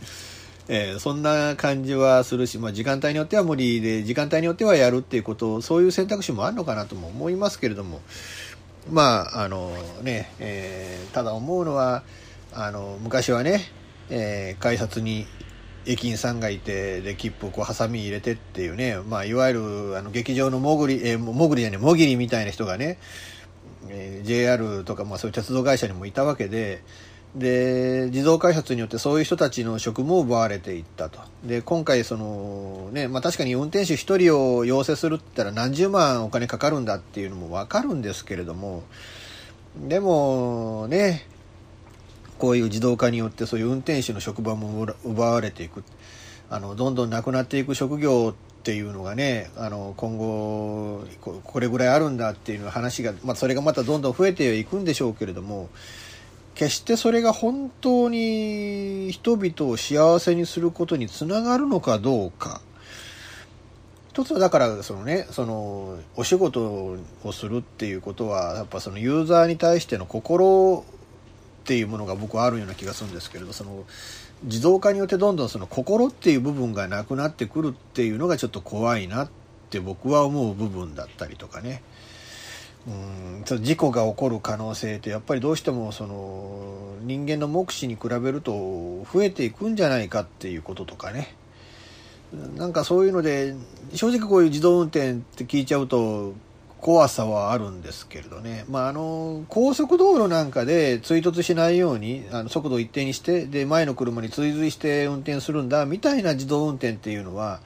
[0.67, 8.01] えー、そんな感じはするし、まあ、時間帯によっては無理で時間帯によってはやるっていうことそういう選択肢もあるのかなとも思いますけれども。
[8.91, 9.71] まああの
[10.01, 12.03] ね、えー、ただ思うのは
[12.53, 13.61] あの昔はね、
[14.09, 15.27] えー、改札に
[15.85, 22.97] 駅員さんがいてで切符をこうハサミ入れてっていうね、まあ、いわゆるあの劇場の潜り、えー、潜りじゃねもぎりみたいな人がね、
[23.87, 26.81] えー、JR とか、まあ、そういう鉄道会社にもいたわけで
[27.35, 31.19] で自動開発によってそういう人たちの職も奪われていったと。
[31.43, 38.81] で今回その、ねまあ、確かに運転手1人を要請するって言ったら何十万お金かかるんだっていうのも分かるんですけれども
[39.87, 41.27] でもね
[42.39, 45.83] こういう自動化によってそういう運転手の職場も奪われていく。
[46.51, 51.05] あのどんどんなくなっていく職業ってっていうのがねあの今後
[51.43, 55.69] これぐらいあるんだっていう話が、まあ、それがまたどんどん増えていくんでしょうけれども
[56.55, 62.61] 決してそれが本当に人々を幸せにすることにつながるのかどうか。
[64.09, 70.83] 一つはだからそのねそのお仕事をするっていうことはやっぱそのユーザーに対しての心
[71.61, 73.85] っていうものが僕はあるような気がするんですけれどその
[74.43, 79.29] 自動化によってどんどんその心っていう部分がなくなってくるっていうのがちょっと怖いなっ
[79.69, 81.81] て僕は思う部分だったりとかね。
[82.87, 88.51] うん事故が起こる可能性ってやっぱりどうしてもその人間の目視に比べると
[89.11, 91.35] 増えていくんじゃないかっていうこととかね。
[92.55, 93.55] なんかそういうので
[93.93, 96.33] 正直こういう自動運転って聞いちゃうと
[96.81, 107.59] 怖さはあるんですけれどね、まあ、あの高速道路なんかで追突しないようにあの速度を一定にしてで前の車に追随して運転するんだみたいな自動運転っていうのは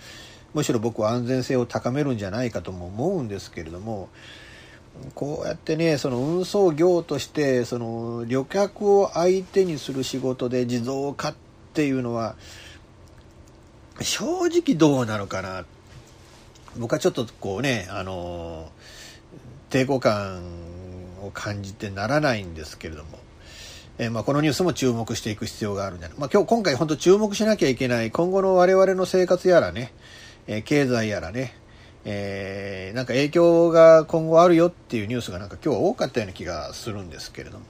[0.54, 4.10] むしろ僕は安全性を高めるんじゃないかとも思うんですけれども
[5.14, 11.36] こうやってねその運送業としてその旅客を相手にする仕事で自動化っ
[11.74, 12.36] ていうのは
[14.02, 15.66] 正直どうなのかな。
[16.78, 18.72] 僕はちょっとこうねあの
[19.74, 20.44] 抵抗感
[21.24, 23.18] を感じてならないんですけれども。
[23.98, 29.94] えー、まあ、このニュースも注目していく必要があるんじゃない、まあ、今日今回本当注目しなきゃいけない今後の我々の生活やらね、
[30.48, 31.56] えー、経済やらね、
[32.04, 37.66] えー、なんか影響が今後あるよっていうニュースがなんか今日は多かったような気がするんですけれども。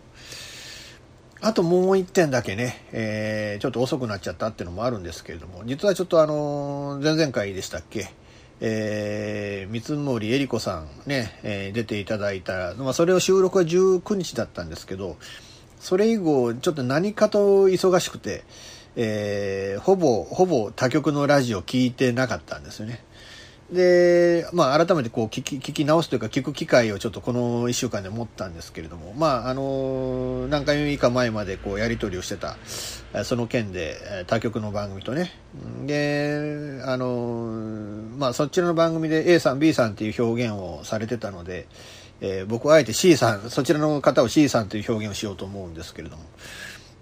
[1.42, 5.64] あともう一点だけね、えー、ちょっと遅くなっちゃったっていうのもあるんですけれども。
[5.66, 8.14] 実はちょっとあの前々回でしたっけ
[8.62, 15.18] えー、三森恵里子さんね、えー、出ていただいた、まあ、それを収録は19日だったんですけど、
[15.80, 18.44] それ以後、ちょっと何かと忙しくて、
[18.96, 23.04] えー、ほぼ、ほぼ他局のラジオ聞いてなかったんですよね。
[23.72, 32.58] で、まあ、改めてこう聞き、聞き直すというか、聞く機会をちょっとこの1週間で持ったんですけれども、まあ、あの、何回か前までこう、やり取りをしてた、
[33.24, 35.32] その件で、他局の番組とね、
[35.86, 41.68] で、あの、まあ、そちらの番組で A さん、B さんっていう表現をされてたので、
[42.22, 46.24] えー、僕はあえて C さん、そちらの方を C さんという表現をしようと思うんですけれども、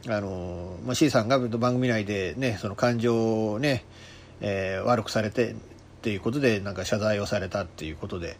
[0.07, 3.83] あの、まあ、C さんが番組内でね、その感情をね、
[4.41, 5.55] えー、悪くされて
[6.01, 8.35] っていうことで、なんか謝罪をされたっていうことで、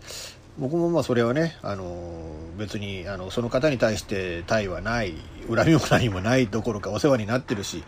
[0.58, 2.26] 僕もまあそれはね、あの
[2.58, 5.14] 別にあのその方に対して対はない
[5.48, 7.84] 恨みも何もないどころかお世話になってるし、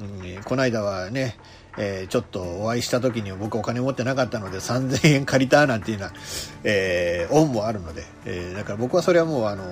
[0.00, 0.02] う
[0.40, 1.36] ん、この間はね、
[1.78, 6.14] えー、ちょっとお会いした時に僕お金持ってなかったので3000円借りたなんていうような、
[6.64, 9.64] えー、恩もあるので、えー、だから僕はそれはもうあの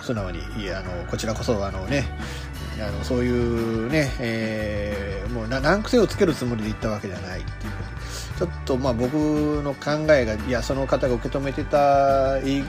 [0.00, 2.04] 素直にいやあのこちらこそあのね
[2.80, 7.91] あのそういうね、えー、もう難癖をつけるつもりで言ったわけじゃないっていう
[8.42, 9.12] ちょっとまあ僕
[9.62, 12.64] の考えがいやその方が受け止めてた、ね、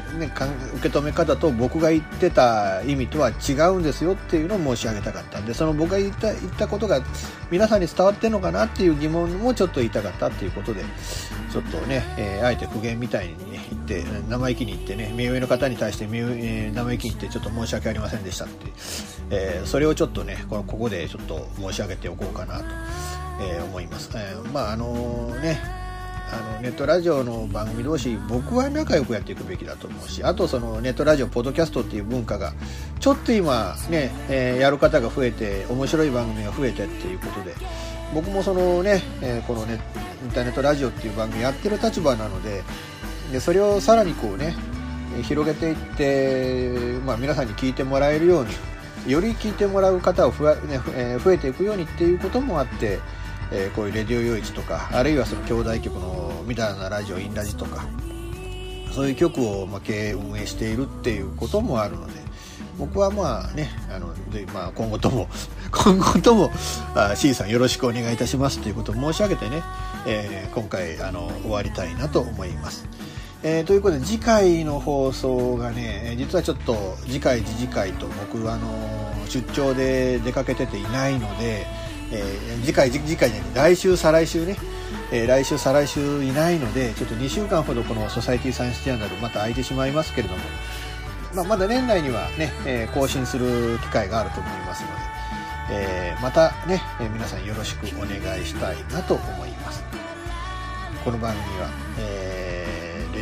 [0.75, 7.01] 受け止め方と僕が言ってた意味とは違うんですよっていうのを申し上げたかったんでその僕が言った言ったことが
[7.49, 10.83] 皆さんに伝わってるのかなっていう疑問もちょっと言いたかったっていうことで
[11.51, 18.71] ちょっとね、えー、あえて苦言みたいに、ね、言って生意気に言ってね目上の方に対して、え、生意気に言ってちょっと申し訳ありませんでしたって、
[19.31, 23.22] えー、それをちょっとねここでちょっと申し上げておこうかなと。
[23.39, 24.09] えー、思います。
[24.15, 25.83] えー、まああのね
[26.33, 32.53] あのネットラジオの番組同士僕は仲良くやっていくべきだと思うしあとそのネットラジオポッドキャストっていう文化が
[32.99, 37.53] ちょっと今ね、えー、やる方が増えて面白い番組が増えてっていうことで
[38.15, 39.79] 僕もそのね、えー、このね
[40.23, 42.63] インターネットラジオっていう番組やってる立場なので
[43.31, 44.55] でそれをさらにこうね
[45.21, 52.99] 広げていって、まあ、皆さんに聞いてもらえるようにより聞いてもらう方をふわ、ねえー、増えていくようにっていうこともあって
[53.51, 57.85] えー、こういうレディオ用一とかあるいはその兄弟局のみたいなラジオインラジとか
[58.91, 62.13] そういう局をまあ経営運営しているっていうこともあるので
[62.77, 65.27] 僕はまあねあので、まあ、今後とも
[65.71, 66.51] 今後とも
[66.95, 69.63] あ C さんよろしくお願いいたしますということを申し上げてね、
[70.07, 72.87] えー、今回あの終わりたいなと思います。
[73.45, 78.69] えー、ということで次回の放送がね実はちょっと次回次次回と僕あの
[79.27, 81.67] 出張で出かけてていないので
[82.13, 84.55] えー、次回次回じゃない来週再来週ね、
[85.11, 90.41] えー、来週再来週いないのでちょっと2週間ほどこのソサイティサイエンスジャーナルまた空いてしまいますけれども、
[91.33, 94.93] まあ、まだ年内にはね、えー、更新する機会があると思いますので、
[95.69, 99.83] えまたね、え皆さんよろしくお願いしたいなと思います。
[101.03, 102.42] この番組は、えレ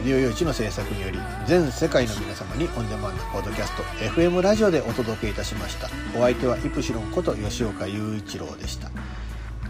[0.03, 5.89] ディオ用地の制作により全世界の皆様にオンデマンドポッドキャスト FM ラジオでお届けいたしました。
[6.17, 8.89] お相手はイプシロンこと吉岡雄一郎でした。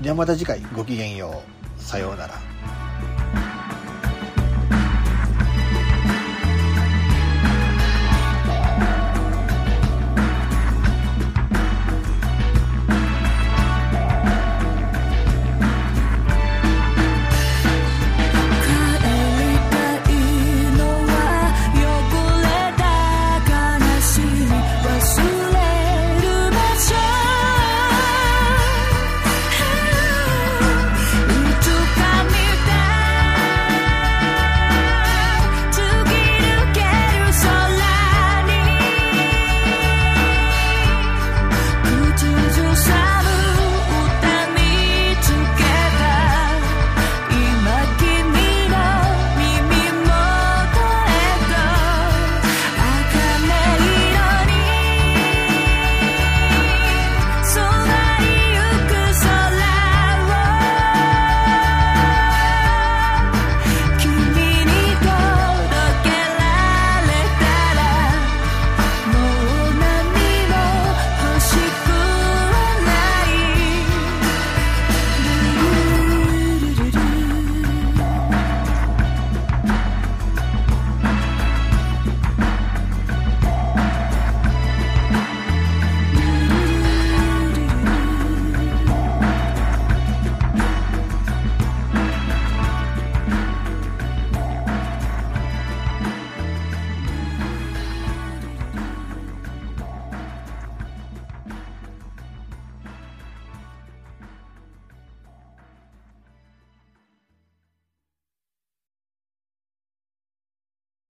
[0.01, 1.43] ではまた次回ごきげんよ
[1.77, 1.81] う。
[1.81, 2.50] さようなら。